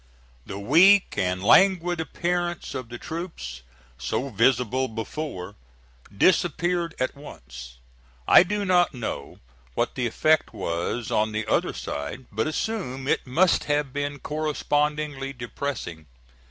[0.47, 3.61] The weak and languid appearance of the troops,
[3.99, 5.53] so visible before,
[6.17, 7.77] disappeared at once.
[8.27, 9.37] I do not know
[9.75, 15.33] what the effect was on the other side, but assume it must have been correspondingly
[15.33, 16.07] depressing.